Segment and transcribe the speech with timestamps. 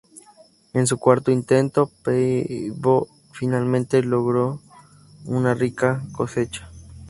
[0.73, 4.57] En su cuarto intento, Paavo finalmente logra
[5.25, 6.71] una rica cosecha.